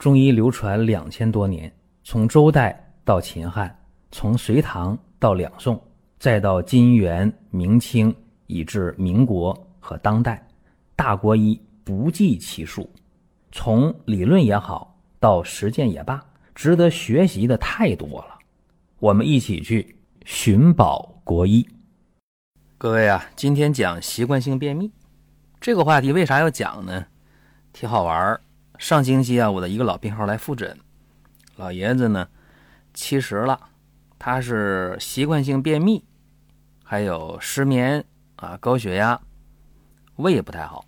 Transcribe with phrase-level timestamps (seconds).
[0.00, 1.70] 中医流传两千多年，
[2.04, 3.78] 从周代到秦汉，
[4.10, 5.78] 从隋唐到两宋，
[6.18, 8.12] 再到金元明清，
[8.46, 10.42] 以至民国和当代，
[10.96, 12.90] 大国医不计其数。
[13.52, 16.18] 从理论也好，到实践也罢，
[16.54, 18.38] 值得学习的太多了。
[19.00, 19.94] 我们一起去
[20.24, 21.68] 寻宝国医。
[22.78, 24.90] 各位啊，今天讲习惯性便秘
[25.60, 27.04] 这个话题，为啥要讲呢？
[27.74, 28.40] 挺好玩儿。
[28.80, 30.74] 上星期啊，我的一个老病号来复诊，
[31.56, 32.26] 老爷子呢
[32.94, 33.68] 七十了，
[34.18, 36.02] 他是习惯性便秘，
[36.82, 38.02] 还有失眠
[38.36, 39.20] 啊，高血压，
[40.16, 40.86] 胃也不太好，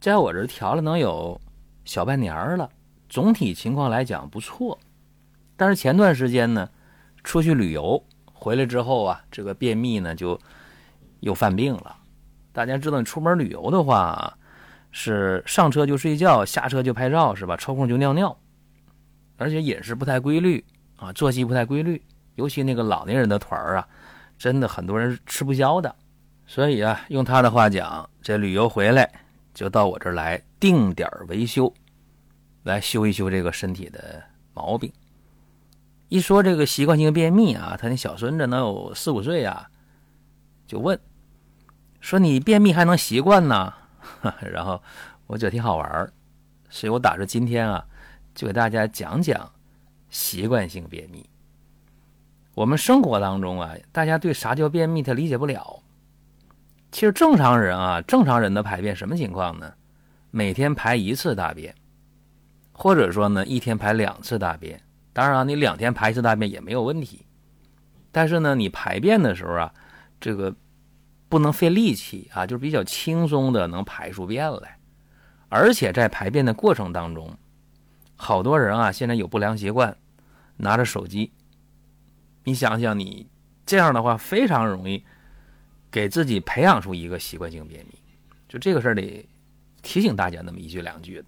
[0.00, 1.38] 在我这调了能有
[1.84, 2.70] 小半年了，
[3.06, 4.78] 总体情况来讲不错，
[5.58, 6.70] 但是前段时间呢，
[7.22, 10.40] 出去旅游回来之后啊，这个便秘呢就
[11.20, 11.98] 又犯病了。
[12.50, 14.34] 大家知道，你出门旅游的话。
[14.90, 17.56] 是上车就睡觉，下车就拍照，是吧？
[17.56, 18.36] 抽空就尿尿，
[19.36, 20.64] 而且饮食不太规律
[20.96, 22.02] 啊，作息不太规律，
[22.36, 23.86] 尤其那个老年人的团儿啊，
[24.38, 25.94] 真的很多人吃不消的。
[26.46, 29.10] 所以啊，用他的话讲，这旅游回来
[29.52, 31.72] 就到我这儿来定点维修，
[32.62, 34.22] 来修一修这个身体的
[34.54, 34.90] 毛病。
[36.08, 39.68] 一说这个习惯性便秘啊，他那小孙子能有四五岁啊，
[40.66, 40.98] 就问
[42.00, 43.74] 说：“你便秘还能习惯呢？”
[44.50, 44.80] 然后
[45.26, 46.12] 我觉得挺好玩儿，
[46.68, 47.84] 所以我打算今天啊，
[48.34, 49.50] 就给大家讲讲
[50.10, 51.28] 习惯性便秘。
[52.54, 55.82] 我们生活当中啊，大家对啥叫便秘他理解不了。
[56.90, 59.72] 其实正常人啊，正常人的排便什么情况呢？
[60.30, 61.74] 每天排一次大便，
[62.72, 64.80] 或者说呢，一天排两次大便。
[65.12, 67.24] 当然啊，你两天排一次大便也没有问题。
[68.10, 69.72] 但是呢，你排便的时候啊，
[70.20, 70.54] 这个。
[71.28, 74.78] 不能费力气啊，就是比较轻松的能排出便来，
[75.48, 77.36] 而且在排便的过程当中，
[78.16, 79.96] 好多人啊现在有不良习惯，
[80.56, 81.32] 拿着手机，
[82.44, 83.28] 你想想你
[83.66, 85.04] 这样的话非常容易
[85.90, 87.98] 给自己培养出一个习惯性便秘，
[88.48, 89.28] 就这个事儿得
[89.82, 91.26] 提醒大家那么一句两句的。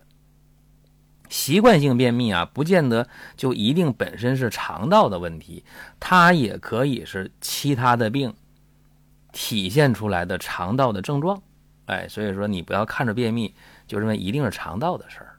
[1.29, 5.63] 习惯性便秘啊，不见得就一定本身是肠道的问题，
[6.01, 8.35] 它也可以是其他的病。
[9.33, 11.43] 体现出来的肠道的症状，
[11.87, 13.55] 哎，所以说你不要看着便秘
[13.87, 15.39] 就认为一定是肠道的事儿。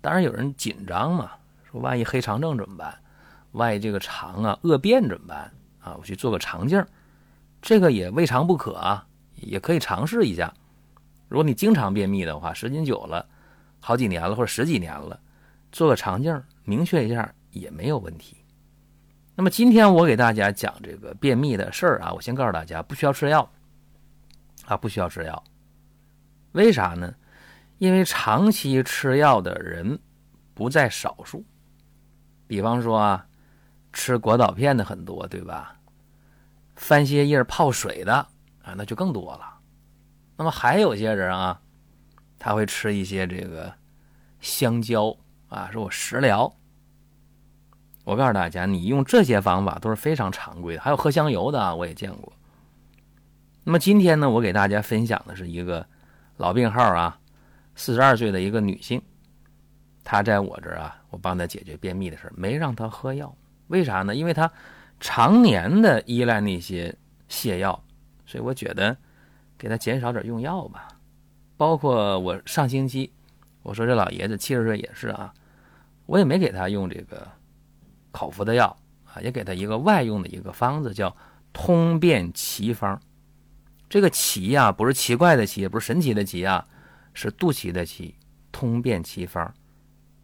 [0.00, 1.32] 当然有人紧张嘛，
[1.70, 2.98] 说万一黑肠症怎么办？
[3.52, 5.52] 万一这个肠啊恶变怎么办？
[5.80, 6.84] 啊，我去做个肠镜，
[7.60, 9.06] 这个也未尝不可啊，
[9.36, 10.52] 也可以尝试一下。
[11.28, 13.26] 如果你经常便秘的话，时间久了，
[13.80, 15.18] 好几年了或者十几年了，
[15.70, 18.36] 做个肠镜明确一下也没有问题。
[19.34, 23.50] 那么今天我给大家讲这个便秘的事儿啊，我先告诉大家，不需要吃药
[24.66, 25.42] 啊，不需要吃药。
[26.52, 27.14] 为啥呢？
[27.78, 29.98] 因为长期吃药的人
[30.54, 31.44] 不在少数。
[32.46, 33.26] 比方说啊，
[33.92, 35.76] 吃果导片的很多，对吧？
[36.76, 38.14] 番泻叶泡水的
[38.62, 39.58] 啊，那就更多了。
[40.36, 41.58] 那么还有些人啊，
[42.38, 43.72] 他会吃一些这个
[44.40, 45.16] 香蕉
[45.48, 46.54] 啊，说我食疗。
[48.04, 52.32] 我告诉大家，你用这些方法都是非常常规的，还有喝香油的啊，我也见过。
[53.62, 55.86] 那么今天呢，我给大家分享的是一个
[56.36, 57.16] 老病号啊，
[57.76, 59.00] 四十二岁的一个女性，
[60.02, 63.32] 她在我这儿啊，我帮她解决便秘的事儿没让她喝药，
[63.68, 64.16] 为啥呢？
[64.16, 64.50] 因为她
[64.98, 66.92] 常年的依赖那些
[67.28, 67.80] 泻药，
[68.26, 68.96] 所以我觉得
[69.56, 70.88] 给她减少点用药吧。
[71.56, 73.12] 包括我上星期
[73.62, 75.32] 我说这老爷子七十岁也是啊，
[76.06, 77.28] 我也没给他用这个。
[78.12, 81.16] 口服的药啊，也给他一个外用的一个方子，叫
[81.52, 83.00] 通便奇方。
[83.88, 86.66] 这个奇呀，不是奇怪的奇，也不是神奇的奇啊，
[87.12, 88.14] 是肚脐的脐。
[88.52, 89.52] 通便奇方，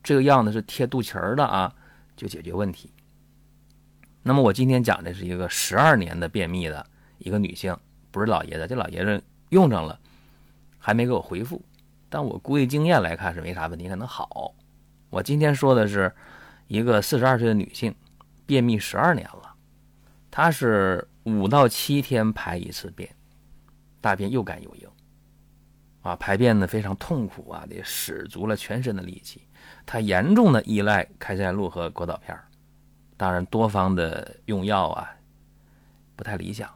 [0.03, 1.75] 这个药呢是贴肚脐儿的啊，
[2.15, 2.93] 就解决问题。
[4.23, 7.75] 那么我今天讲的是一个十二年的便秘的一个女性，
[8.11, 9.99] 不是老爷子，这老爷子用上了，
[10.79, 11.63] 还没给我回复，
[12.11, 14.55] 但我估计经验来看是没啥问题，可能好。
[15.09, 16.15] 我今天说的是。
[16.69, 17.95] 一个四十二岁的女性，
[18.47, 19.55] 便秘十二年了，
[20.31, 23.09] 她是五到七天排一次便，
[24.01, 24.89] 大便又干又硬，
[26.03, 29.43] 啊，排便呢非常痛苦啊，得使足了全身的力气。
[29.87, 32.39] 她严重的依赖开塞露和果导片
[33.17, 35.11] 当然多方的用药啊
[36.15, 36.71] 不太理想。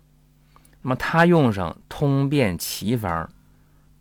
[0.81, 3.31] 那么她用上通便奇方，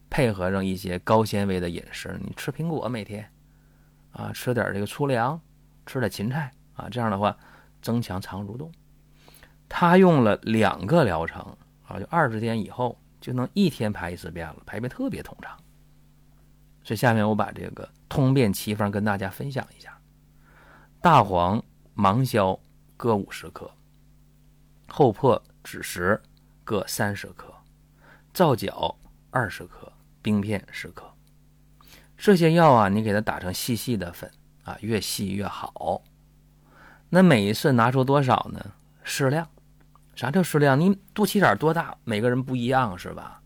[0.10, 3.30] 配合上一些高纤维的饮食，你吃苹果每天，
[4.14, 5.40] 啊，吃点这个粗粮。
[5.92, 7.38] 吃点芹菜啊，这样的话
[7.82, 8.72] 增强肠蠕动。
[9.68, 11.42] 他用了两个疗程
[11.86, 15.58] 啊，就二十天以后就能一天排一次便了，排便特别通畅。
[16.82, 20.00] 所以下面我把这个通便奇方跟大家分享一下：
[21.02, 21.62] 大黄、
[21.94, 22.58] 芒硝
[22.96, 23.70] 各五十克，
[24.88, 26.22] 厚朴、枳实
[26.64, 27.54] 各三十克，
[28.34, 28.98] 皂角
[29.30, 29.92] 二十克，
[30.22, 31.04] 冰片十克。
[32.18, 34.32] 这些药啊，你给它打成细细的粉
[34.82, 36.02] 越细越好。
[37.10, 38.74] 那每一次拿出多少呢？
[39.04, 39.48] 适量。
[40.16, 40.80] 啥叫适量？
[40.80, 41.96] 你肚脐眼多大？
[42.04, 43.42] 每个人不一样，是吧？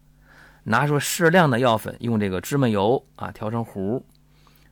[0.63, 4.03] 拿出适量的药粉，用这个芝麻油啊调成糊，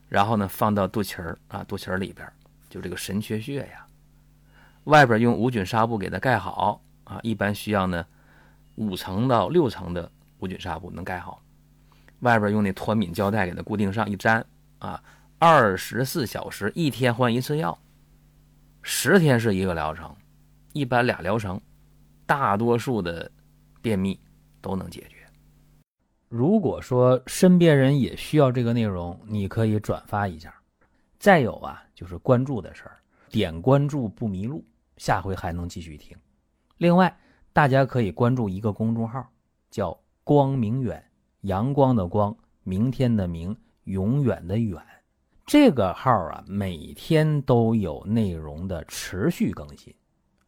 [0.08, 2.28] 然后呢放到肚脐儿啊肚脐儿里边，
[2.68, 3.86] 就这个神阙穴呀。
[4.84, 8.04] 外边用无菌纱布给它盖好啊，一般需要呢
[8.74, 10.10] 五层到六层的
[10.40, 11.40] 无菌纱布能盖好。
[12.20, 14.44] 外边用那脱敏胶带给它固定上，一粘
[14.80, 15.00] 啊，
[15.38, 17.76] 二十四小时一天换一次药，
[18.82, 20.14] 十天是一个疗程，
[20.72, 21.60] 一般俩疗程。
[22.26, 23.30] 大多数的
[23.82, 24.18] 便秘
[24.62, 25.16] 都能解决。
[26.28, 30.54] 如果说身边人也需要这个内容，你可以转发一下。
[31.18, 32.96] 再有啊，就是关注的事儿，
[33.28, 34.64] 点关注不迷路，
[34.96, 36.16] 下回还能继续听。
[36.78, 37.14] 另外，
[37.52, 39.30] 大家可以关注一个公众号，
[39.70, 41.04] 叫“光明远”，
[41.42, 43.54] 阳光的光，明天的明，
[43.84, 44.82] 永远的远。
[45.46, 49.94] 这个号啊，每天都有内容的持续更新，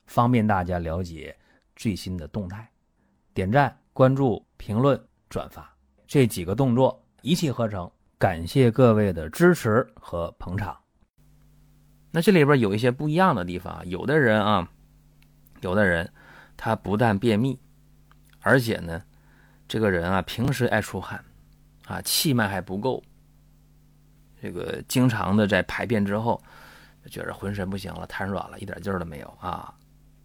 [0.07, 1.37] 方便大家了解。
[1.79, 2.67] 最新的动态，
[3.35, 4.99] 点赞、关注、评论、
[5.29, 5.71] 转发
[6.07, 10.75] 这几个动作一气呵成，感谢各位的支持和捧场。
[12.11, 14.67] 那这里边有一些不一样的地方，有的人啊，
[15.61, 16.11] 有的人
[16.57, 17.61] 他不但便秘，
[18.41, 19.03] 而且呢，
[19.69, 21.23] 这个人啊平时爱出汗，
[21.85, 23.03] 啊气脉还不够，
[24.41, 26.43] 这个经常的在排便之后，
[27.11, 29.73] 觉着浑身不行了，瘫软了，一点劲儿都没有啊，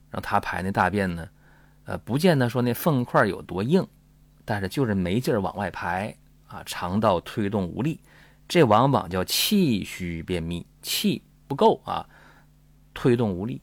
[0.09, 1.27] 让他排那大便呢。
[1.85, 3.85] 呃，不见得说那粪块有多硬，
[4.45, 6.15] 但是就是没劲儿往外排
[6.47, 7.99] 啊，肠道推动无力，
[8.47, 12.07] 这往往叫气虚便秘，气不够啊，
[12.93, 13.61] 推动无力。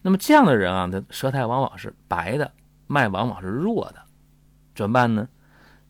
[0.00, 2.52] 那么这样的人啊，他舌苔往往是白的，
[2.86, 4.00] 脉往往是弱的，
[4.74, 5.28] 怎么办呢？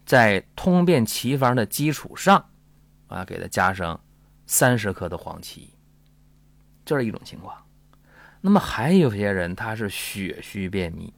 [0.07, 2.43] 在通便奇方的基础上
[3.09, 4.01] 啊，给他加上
[4.47, 5.75] 三十克的黄芪，
[6.85, 7.57] 这是一种情况。
[8.41, 11.13] 那么还有些人他是血虚便秘。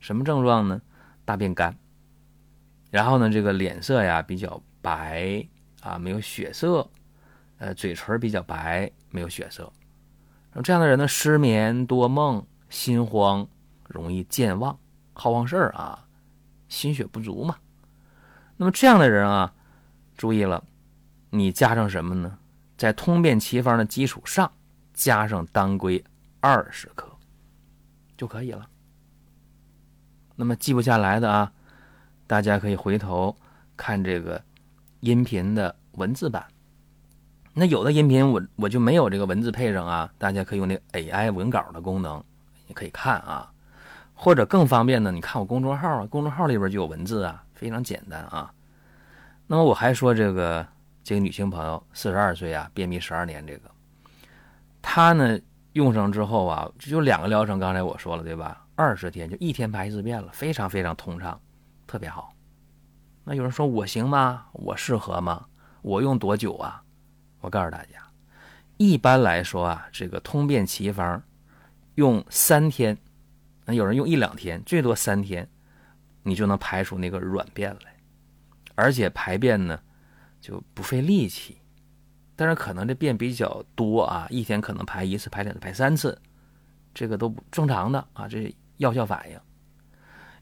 [0.00, 0.80] 什么症状呢？
[1.24, 1.76] 大便干，
[2.90, 5.44] 然后呢，这个脸色呀比较白
[5.80, 6.88] 啊，没有血色，
[7.58, 9.72] 呃，嘴唇比较白，没有血色。
[10.62, 13.46] 这样的人呢，失眠多梦，心慌，
[13.88, 14.78] 容易健忘，
[15.12, 16.06] 好忘事儿啊，
[16.68, 17.56] 心血不足嘛。
[18.56, 19.52] 那么这样的人啊，
[20.16, 20.64] 注意了，
[21.30, 22.38] 你加上什么呢？
[22.76, 24.50] 在通便奇方的基础上，
[24.94, 26.02] 加上当归
[26.40, 27.08] 二十克
[28.16, 28.68] 就可以了。
[30.36, 31.52] 那么记不下来的啊，
[32.26, 33.36] 大家可以回头
[33.76, 34.40] 看这个
[35.00, 36.46] 音频的文字版。
[37.52, 42.22] 那有的音频我我就没有这个文字配上啊，大家可以用那个 AI 文稿的功能，
[42.68, 43.50] 你可以看啊。
[44.14, 48.52] 或者更方便的，你看我公众号啊，公众号里边就有文字啊，非常简单啊。
[49.46, 50.66] 那么我还说这个
[51.08, 53.70] 这个女性朋友四十二岁啊，便秘十二年，这个
[54.82, 55.40] 她呢
[55.72, 58.66] 用上之后啊，就两个疗程，刚才我说了对吧？
[58.74, 61.40] 二十天就一天排一次便了，非常非常通畅，
[61.86, 62.34] 特别好。
[63.24, 64.48] 那有人说我行吗？
[64.52, 65.46] 我适合吗？
[65.80, 66.82] 我用多久啊？
[67.40, 68.06] 我告诉大家，
[68.76, 71.22] 一般来说啊，这个通便奇方
[71.94, 72.94] 用三天，
[73.64, 75.48] 那有人用一两天，最多三天，
[76.22, 77.96] 你就能排出那个软便来，
[78.74, 79.80] 而且排便呢
[80.40, 81.58] 就不费力气。
[82.36, 86.20] 但是可能这便比较多啊，一天可能排一次、排两次、排三次，
[86.94, 88.54] 这个都不正常的啊，这是。
[88.78, 89.40] 药效反应，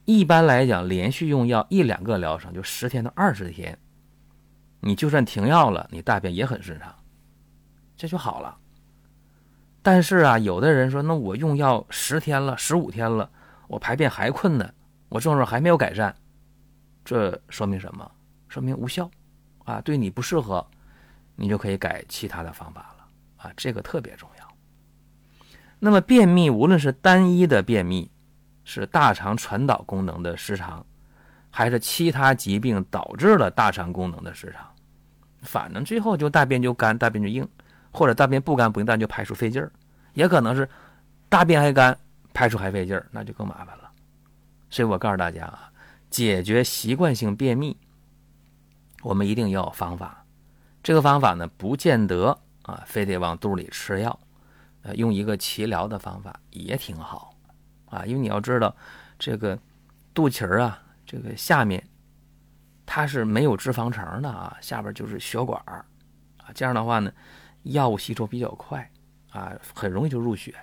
[0.05, 3.79] 一般来讲，连续用药一两个疗程，就十天到二十天，
[4.81, 6.95] 你就算停药了，你大便也很顺畅，
[7.97, 8.59] 这就好了。
[9.83, 13.31] 但是啊，有的人说，那我用药十天了、十五天了，
[13.69, 14.75] 我排便还困难，
[15.09, 16.15] 我症状还没有改善，
[17.07, 18.13] 这说明什么？
[18.51, 19.11] 说明无效
[19.67, 20.67] 啊，对你不适合，
[21.35, 23.07] 你就可以改其他的方法了
[23.37, 24.49] 啊，这个特别重要。
[25.79, 28.11] 那么便秘，无论是单一的便秘，
[28.65, 30.85] 是大肠传导功能的失常，
[31.51, 34.67] 还是其他疾病导致了大肠功能的失常？
[35.43, 37.47] 反正最后就大便就干，大便就硬，
[37.93, 39.71] 或者大便不干不硬，但就排出费劲儿，
[40.15, 40.69] 也可能是
[41.29, 41.97] 大便还干，
[42.33, 43.91] 排出还费劲儿，那就更麻烦了。
[44.71, 45.71] 所以我告诉大家啊，
[46.09, 47.77] 解决习惯性便秘，
[49.03, 50.25] 我们一定要有方法。
[50.83, 54.19] 这个方法呢，不见得啊，非得往肚里吃药，
[54.83, 57.35] 呃，用一个脐疗的方法也挺好。
[57.87, 58.75] 啊，因为你要知道，
[59.19, 59.59] 这个
[60.13, 61.85] 肚脐儿啊，这个下面
[62.85, 65.85] 它是没有脂肪层的啊，下边就是血管儿
[66.39, 67.13] 啊，这样的话呢，
[67.63, 68.91] 药物吸收比较快
[69.31, 70.55] 啊，很容易就入血。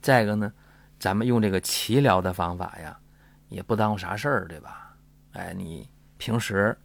[0.00, 0.52] 再一个呢，
[0.98, 2.98] 咱们用这个脐疗的方法呀，
[3.48, 4.94] 也不耽误啥事儿，对吧？
[5.32, 6.76] 哎，你平时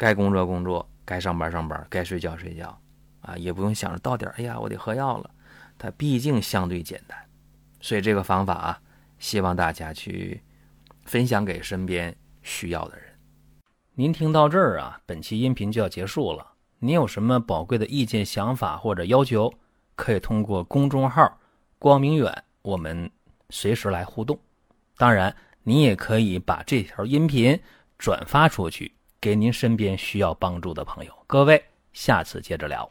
[0.00, 2.80] 该工作工作，该上班上班，该睡觉睡觉
[3.20, 5.30] 啊，也不用想着到点，哎呀，我得喝药了。
[5.76, 7.18] 它毕竟相对简单，
[7.82, 8.80] 所以这个方法啊，
[9.18, 10.42] 希望大家去
[11.04, 13.04] 分享给身边需要的人。
[13.92, 16.46] 您听到这儿啊，本期音频就要结束了。
[16.78, 19.52] 您有什么宝贵的意见、想法或者要求，
[19.96, 21.38] 可以通过公众号
[21.78, 23.10] “光明远”，我们
[23.50, 24.40] 随时来互动。
[24.96, 27.60] 当然，您也可以把这条音频
[27.98, 31.12] 转发出去，给您身边需要帮助的朋友。
[31.26, 31.62] 各位，
[31.92, 32.90] 下次接着聊。